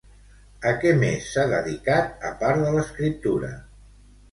[0.71, 3.55] A què més s'ha dedicat, a part de l'escriptura?